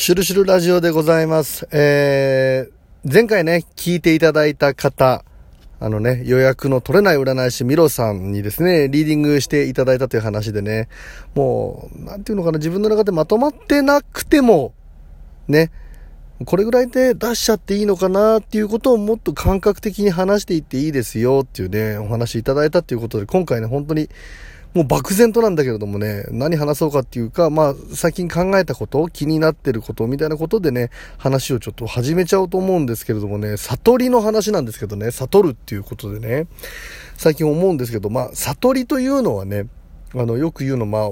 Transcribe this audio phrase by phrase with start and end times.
[0.00, 1.66] シュルシュルラジオでございます。
[1.72, 5.24] えー、前回ね、聞いていただいた方、
[5.80, 10.88] あのね、予約の取れない占い師ミロさんにですね、リーディングしていただいたという話でね、
[11.34, 14.72] もう、なんていうのかな、自分の中でまとまってなくても、
[15.48, 15.72] ね、
[16.44, 24.08] これぐらいで出しちゃっていいのかなっていうことをもっと感覚的に話していっていいですよっていうね、お話いただいたっていうことで、今回ね、本当に、
[24.74, 36.46] もう漠然となんだけれどもね、何話そうかっていうか、まあ、最近考えたこと、気になってることみたいなことでね、話をちょっと始めちゃおうと思うんですけれどもね、悟りの話なんですけどね、悟るっていうことでね、
[37.16, 39.66] 最近思うんですけど、まあ、悟りというのはね、
[40.14, 41.10] あの、よく言うの、まあ、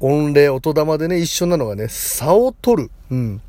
[0.00, 2.90] 音霊、音玉でね、一緒なのがね、差を取る。
[3.10, 3.42] うん。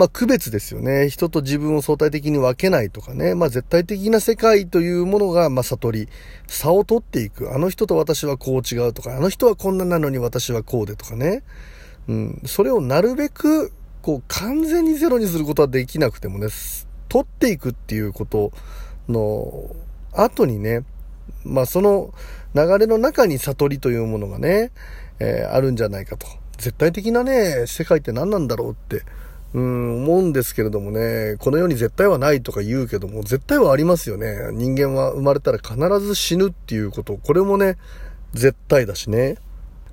[0.00, 1.10] まあ、区別ですよね。
[1.10, 3.34] 人と自分を相対的に分けないとかね。
[3.34, 6.08] まあ、絶対的な世界というものが、まあ、悟り。
[6.46, 7.54] 差を取っていく。
[7.54, 11.42] あの人と私はこう違うとか、あの人はこんななのに私はこうでとかね。
[12.08, 12.42] うん。
[12.46, 16.46] それをなるべく、こう、完全にゼロにすることはできなくてもね、
[17.10, 18.52] 取っていくっていうこと
[19.06, 19.76] の
[20.14, 20.82] 後にね、
[21.44, 22.14] まあ、その
[22.54, 24.72] 流れの中に悟りというものがね、
[25.18, 26.26] えーあるんじゃないかと。
[26.56, 29.04] 絶対的なね、世界って何なんだろうって。
[29.52, 34.36] うん、思うんですけれどもね、この世に絶対はないとか言うけども、絶対はありますよね。
[34.52, 37.76] 人間は生まれたら必ず死ぬっていうこと、これもね、
[38.32, 39.38] 絶対だしね。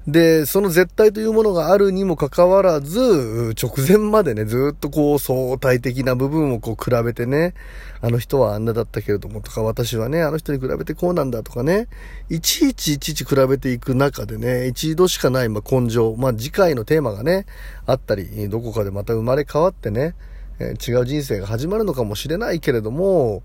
[0.08, 7.54] で、その絶対というものがあるにもかかわらず、直前までね、ずっとこう相対的な部分をこう比べてね、
[8.00, 11.90] あの人はあんなだったけれどもとか、私はね、あの人に比べてこうなんだとかね、
[12.30, 17.46] いちいちいちいち比べていく中でね、一度しかない、ま、根性、まあ、次回のテーマがね、
[17.86, 20.16] あったり、どこかでまた生まれ変わってね、
[20.60, 23.44] え違う人生が始まるのかもしれないけれども、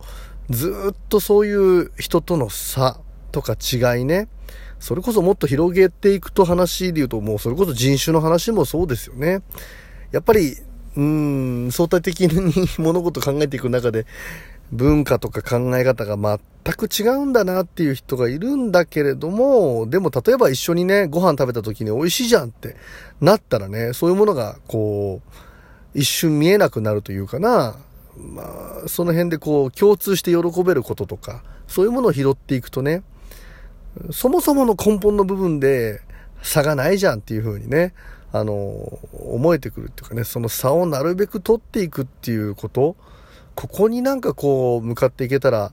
[0.48, 3.00] ずっとそういう人との差
[3.32, 4.28] とか違いね、
[4.82, 9.40] それこそもっと広げていくと話で言うと、もうそれこそ人種の話もそうですよね。
[10.10, 10.56] やっぱり、
[10.96, 14.06] うーん、相対的に物事考えていく中で、
[14.72, 22.74] 文化とか考え方が全く違うんだなっていう人がいるんだけれども、でも例えば一緒にね、ご飯食べた時に美味しいじゃんって
[23.20, 25.30] なったらね、そういうものがこう、
[25.94, 27.76] 一瞬見えなくなるというかな、
[28.16, 28.42] ま
[28.84, 33.04] あ、その辺でこう、共通して喜べることとか、そういうものを拾っていくとね、
[34.10, 36.00] そもそもの根本の部分で
[36.42, 37.94] 差がないじゃんっていう風にね、
[38.32, 38.52] あの、
[39.12, 42.96] 思えてくるっていうかね、その差をなるべく取っていくっていうこと、
[43.54, 45.72] ここになんかこう、向かっていけたら、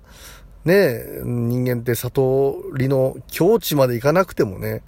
[0.66, 4.84] ね、人間って悟りの境地までいかなくてもね、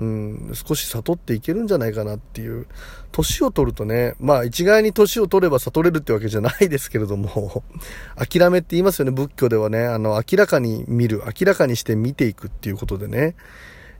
[0.00, 2.66] うん、少し悟っていけるんじゃないかなっていう。
[3.12, 7.62] 年を取るとね、まあ一概に年を取れば悟れるってわけじゃないですけれども、
[8.16, 9.84] 諦めって言いますよね、仏教ではね。
[9.84, 13.34] あの、明らかに見る、明らかにして見ていくっていうことでね。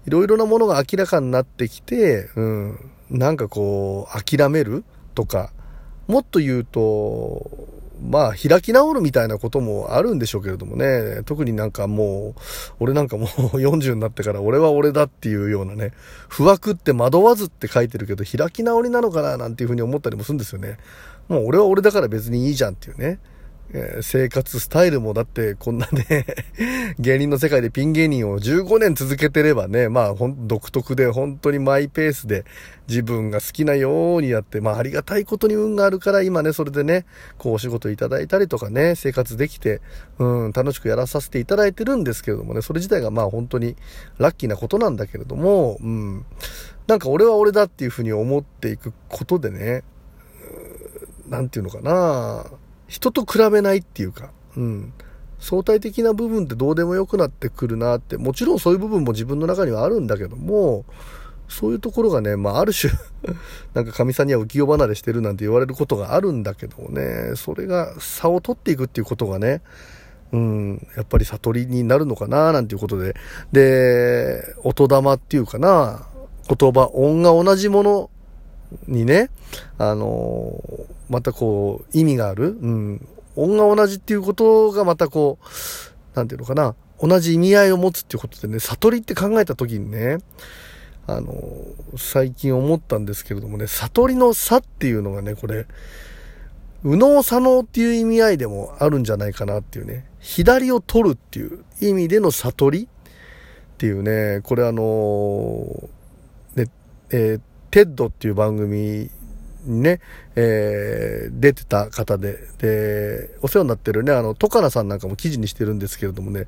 [0.06, 4.84] いろいろなものが明らかになってきて、うん、なんかこう、諦める
[5.14, 5.52] とか、
[6.06, 7.68] もっと言うと、
[8.02, 11.22] まあ、開き直るみたいなこともあるんでしょうけれどもね。
[11.24, 12.40] 特になんかもう、
[12.80, 13.26] 俺なんかもう
[13.60, 15.92] 40になってから俺は俺だっていうようなね、
[16.28, 20.78] 不惑って惑わずって書いてるけど、開き直りなのかななんていうふうに思ったりもするんですよね。
[21.28, 23.18] もう俺は俺だから別にいいじゃんっていうね。
[23.72, 26.26] え生活スタイルもだってこんなね、
[26.98, 32.44] 芸人の世界でピン芸人を15年続けてればね、まあほん独特で本当にマイペースで
[32.88, 37.06] 自分が好きなようにやって、まあありがたいことに運があるから今ね、それでね、
[37.38, 39.80] こうお仕事いただいたりとかね、生活できて、
[40.18, 43.76] うん、楽しくやらさせていただいてるんですけれどもね、それ自体がまあ本当に
[44.18, 46.24] ラッキーなことなんだけれども、うん、
[46.88, 49.84] なんか俺は俺だっていうふうに思っていくことでね、
[51.28, 52.46] なんていうのかな。
[52.90, 54.92] 人と比べないっていうか、うん。
[55.38, 60.84] 相対的な部分ってどうでもよくなってくるなって、もちろんそういう部分も自分の中にはあるんだけども、
[61.48, 62.92] そういうところがね、まあある種、
[63.74, 69.62] なんか神さんには浮世離れしてるなんて言われることがあるんだけどもね、それが差を取っていくっていうことがね、
[70.32, 73.14] うん、やっぱり悟りになるのかななんていうことで、
[73.52, 76.06] で、音玉っていうかな、
[76.48, 78.09] 言葉、音が同じもの
[78.86, 79.30] にね、
[79.78, 82.56] あのーまたこう、意味がある。
[82.60, 83.08] うん。
[83.34, 86.76] 音が同じっていうことがまたこう、なんていうのかな。
[87.02, 90.18] 同じ意味合いを持つっていうことでね、悟りって考えた時にね、
[91.06, 95.66] あのー最近思ったんですけれどもね、悟りの差っていうのがね、これ、
[96.84, 102.88] 右脳左脳っていう意味合いでもあるんじゃないかなっていうね、左を取るっていう意味での悟りっ
[103.78, 105.88] ていうね、これあのー
[106.54, 106.70] ね、
[107.10, 107.40] えー
[107.70, 109.10] TED っていう番組
[109.64, 110.00] にね、
[110.36, 116.46] えー出てた方で、で、お世話になってるね、あの、トカナさんなんかも記事にしてるんですけれどもね、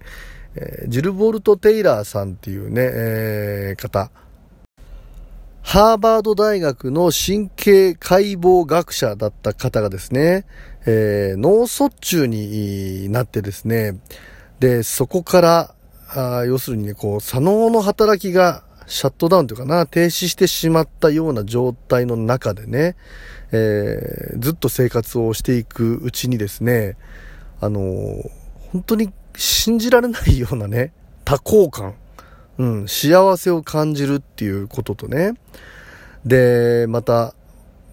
[0.54, 4.10] えージル・ボルト・テイラーさんっていうね、えー方。
[5.62, 10.44] ハーバード大学の神経解剖学者だった方がですね、
[10.86, 14.00] えー、脳卒中になってですね、
[14.58, 15.74] で、そこから、
[16.14, 22.94] あ要するにね、こう、左脳の働きがシャットダウンというかな、停止してしまったような状態の中でね、
[23.50, 26.98] えー、ずっと生活をしていくうちにですね、
[27.60, 28.30] あのー、
[28.70, 30.92] 本当に信じられないようなね、
[31.24, 31.94] 多幸感、
[32.58, 35.32] うん、幸せを感じるっていうこととね、
[36.26, 37.34] で、また、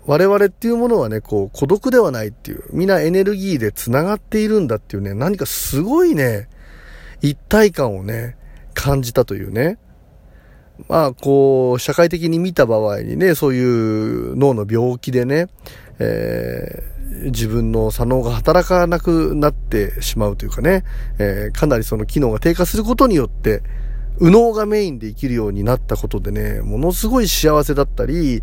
[0.06, 6.50] 我々っていうものはね、こう、孤独ではないっていう、皆エネルギーで繋がっているんだっていうね、何かすごいね、
[7.22, 8.36] 一体感をね、
[8.74, 9.78] 感じたというね。
[10.88, 15.48] まあ、こう、社会的に見た場合にね、そういう脳の病気でね、
[16.00, 20.84] えー、自分の左脳が働かなくなってしまうというかね、
[21.18, 23.62] えー、かなりその機能が低下することによって、
[24.20, 28.42] 右脳がメインで生きるようになったことでね、ものすごい幸せだったり、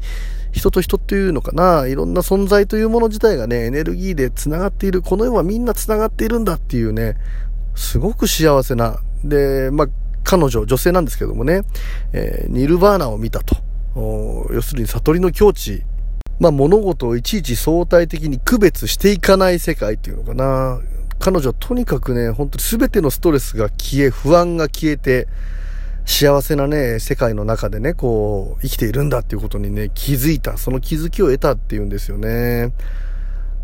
[0.53, 7.17] 人と人っていうのかな、いろんな存在というもの自体がね、エネルギーで繋がっている、この世はみんな繋がっているんだっていうね、
[7.75, 9.89] すごく幸せな、で、まあ、
[10.27, 11.63] 彼女、女性なんですけどもね、
[12.13, 13.57] えー、ニルバーナを見たと。
[14.53, 15.85] 要するに悟りの境地。
[16.39, 20.81] まあ、物事をいちいち相対的に区別していかない世界っていうのかな。
[21.19, 25.29] 彼女はとにかくね、本当に全てのストレスが消え、不安が消えて、
[26.05, 30.59] 幸せなね、世界の中でね、こう、生きているんだっていうことにね、気づいた。
[30.59, 32.73] その気づきを得たっていうんですよね。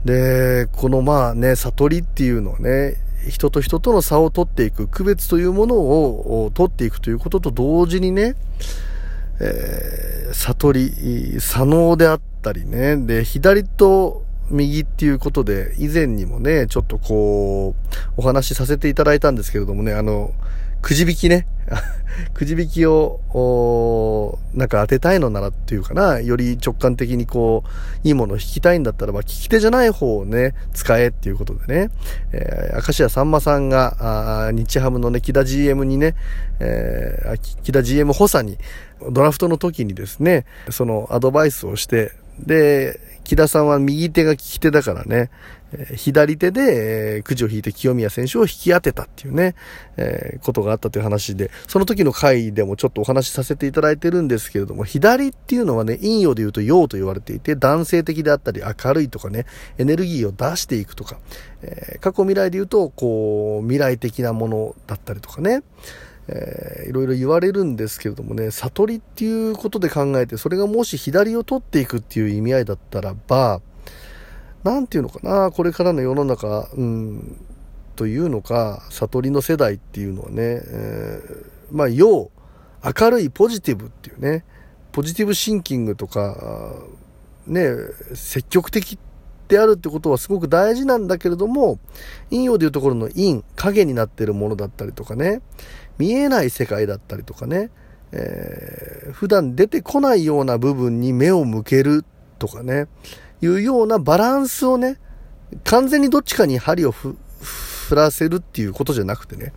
[0.05, 2.97] で、このまあね、悟りっていうのはね、
[3.29, 8.35] 人と人との差を取っていく、区別というものを取っていくということと同時にね、
[9.41, 20.33] えー、悟り、左脳であったりね、で、左と右っていうことで、以前にもね、ちょっとこう、お話しさせていただいたんですけれどもね、あの、
[20.83, 21.47] くじ引きね。
[22.35, 31.91] くじ引きを、なんか当てたいのならっていうかな、より直感的にこう、いいものを引きたいんだったらば、聞き手じゃない方をね、使えっていうことでね、
[32.33, 36.15] えー、明石家さんまさんが、あ日ハムのね、木田 GM にね、
[36.59, 38.59] えー、木田 GM 補佐に、
[39.11, 45.31] ドラフトの時にですね、そのアドバイスをして、で、木田さんは右手が利き手だからね、
[45.75, 49.55] え左手で、え、くじを引いて清宮選手を引き当てたっていうね、
[49.97, 59.47] え、ことがあったという話で、その時の回でもちょっとお話しさせていただいてるんですけれども、左っていうのはね、陰陽で言うと陽と言われていて、男性的であったり明るいとかね、
[59.79, 61.19] エネルギーを出していくとか、
[61.63, 65.63] え、過去未来で言うと、こう、未来的なものだったりとかね、
[66.29, 73.61] えー、いろいろ言われるんですけれどもね、悟りっていうことで考えて、それがもし左を取っていくっていう意味合いだったらば、
[74.65, 77.37] なんていうのかな、これからの世の中、うん、
[77.97, 82.31] というのか、悟りの世代っていうのはね、えー、まあ、要、
[82.85, 84.45] 明るいポジティブっていうね、
[84.93, 86.75] ポジティブシンキングとか、
[87.47, 87.71] ね、
[88.15, 88.99] 積極的
[89.49, 91.79] であるってことはすごく大事なんだけれども、
[92.31, 95.43] 陰陽でいうところの陰、影になってるものだったりとかね、
[95.99, 97.71] 見えない世界だったりとかね、
[98.13, 102.05] えー、普段出てこないような部分に目を向ける
[102.39, 102.87] とかね、
[103.43, 104.99] いうようなバランスをね、
[105.65, 107.17] 完全にどっちかに針を振
[107.95, 109.53] らせるっていうことじゃなくてね、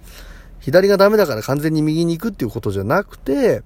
[0.60, 3.62] 左がダメだから完全に右に行くっていうことじゃなくて、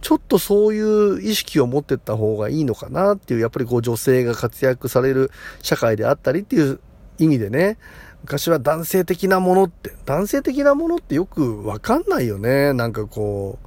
[0.00, 6.80] ちょっとそういう意識を持ってった方がいいのかなっていう、やっぱりこう女性が活躍される社会であったりっていう
[7.18, 7.76] 意味でね、
[8.22, 12.72] 昔は男性的なものって、男性的なものってよくわかんないよね。
[12.72, 13.58] なんかこ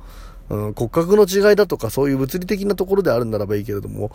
[0.49, 4.11] う、うん、骨格の違いだとかそういう物理的なところであるならばいいけれども、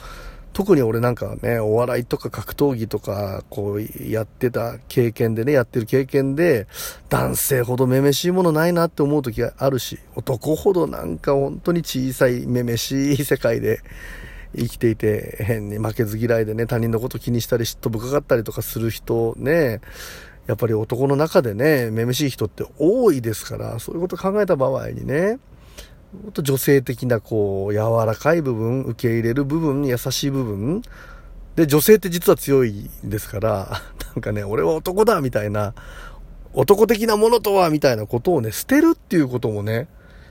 [0.53, 6.67] 特に俺なんかね、お笑いとか格闘技とか、こう、やってた経験でね、やってる経験で、
[7.09, 13.81] 男性ほどめめしいものないなって思う時があるし、男ほどなんか本当に小さいめめしい世界で
[14.57, 19.81] 生きていて、変に負けず嫌いでね、他人のこと気にしたり嫉妬深かったりとかする人ね、
[20.47, 25.39] やっぱり男の中でね、めめしい人って多いですから、そういうこと考えた場合にね、
[26.13, 30.83] もっと女性的なこう、柔らかい部分、受け入れる部分、優しい部分。
[31.55, 33.83] で、女性って実は強いですから、
[34.15, 35.75] なんかね、俺は男だみたいな、
[36.53, 39.87] 男的なものとはみたいなことをね、捨てるっていうこともね、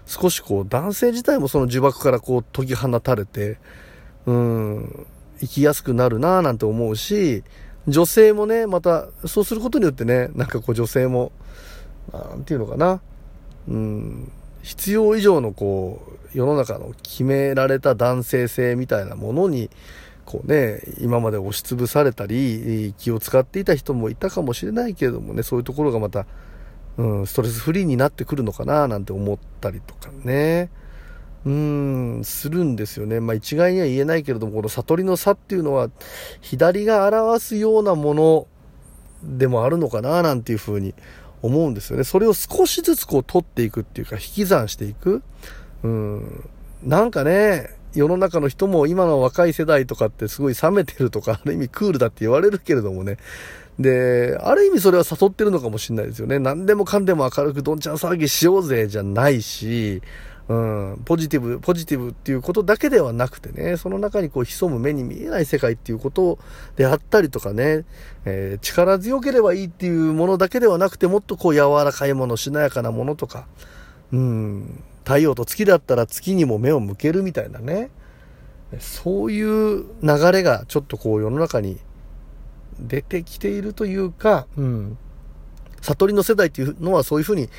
[0.06, 3.58] 少しこう、男性自体もその呪縛からこう、解き放たれて、
[4.26, 5.08] うん、
[5.40, 7.44] 生きやすくなるなぁなんて思うし、
[7.88, 11.32] 女性もね、また、そうすることによってね、なんかこう女性も、
[12.12, 13.02] なんていうのかな、
[13.68, 16.02] うん、必要以上のこ
[16.34, 19.70] う、世の中の決められた男性性みたいなものに、
[20.26, 26.28] こうね、今まで押しつぶされたり、気を使っていた人もいたかもしれないけれどもね、そういうところがまた、
[26.98, 30.70] うん、ストレスフリーになってくるのかななんて思ったりとかね。
[31.46, 33.20] うーん、するんですよね。
[33.22, 35.90] まあ一概には言えないけれども、この悟りの差っていうのは、
[36.42, 38.48] 左が表すようなもの
[39.24, 40.94] でもあるのかな、なんていうふうに
[41.42, 42.04] 思うんですよね。
[42.04, 45.22] それを少しずつこう取っていくっていうか、引き算していく。
[45.84, 46.50] うん。
[46.84, 53.18] なんかね、世の中の人も今の若い世代とかってすごい冷めてるとか、 ある意味クールだって言われるけれどもね。
[53.80, 56.38] で、ある意味それは誘ってるのかもしれないですよね。
[56.38, 60.02] 何でもかんでも明るくどんちゃん騒ぎしようぜじゃないし、
[60.50, 66.40] うん、ポジティブ、ポジティブっていうことだけではなくてね、その中にこう潜む目に見えない世界っていうこと
[66.76, 67.86] であったりとかね、
[68.26, 73.46] えー、力強ければいいっていうものだけではなくて、もっとこう柔らかいもの、しなやかなものとか、
[74.12, 77.92] うん、太陽と月だったら月にも目を向けるみたいなね、
[78.80, 81.78] そういう流れがちょっとこう世の中に
[82.80, 84.98] 出てきているというか、うん、
[85.82, 87.50] 悟りの世代っていうのはそういうふうに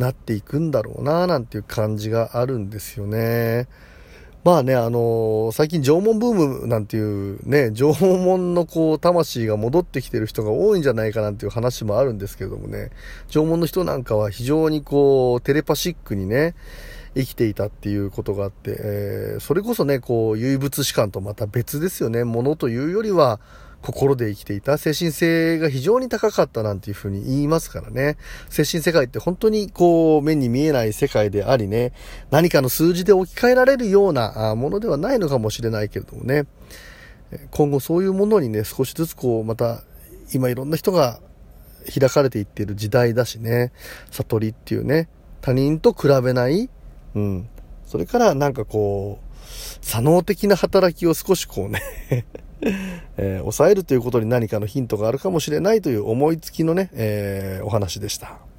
[0.00, 3.68] なっていくんだろうななんていう感じがあるんですよね。
[4.42, 12.90] まあね、あのー、最近縄文ブームなんていうね、縄文のこう、魂が戻ってきてる人が多いんじゃないかなんていう話もあるんですけれどもね、
[13.28, 16.54] 縄文の人なんかは非常にこう、テレパシックにね、
[17.14, 22.24] 生きていたっていうことがあって、えー、それこそね、こう、唯物史観とまた別ですよね。
[22.24, 23.40] ものというよりは、
[23.82, 28.16] 心で生きていた精神性が非常に高かったなんていうふうに言いますからね。
[28.48, 31.92] 精神世界って本当にこう目に見えない世界でありね、
[32.30, 36.46] 何かの数字で置き換えられるようなものではないのかもしれないけれどもね。
[37.50, 39.82] 今後そういうものにね、少しずつこうまた
[40.34, 41.20] 今いろんな人が
[41.98, 43.72] 開かれていっている時代だしね、
[44.10, 45.08] 悟りっていうね、
[45.40, 46.68] 他人と比べない、
[47.14, 47.48] うん。
[47.86, 49.30] それからなんかこう、
[49.80, 51.80] 左脳的な働きを少しこうね
[52.62, 58.49] えー、抑えるということに何かのヒントがあるかもしれないという思いつきのね、えー、お話でした。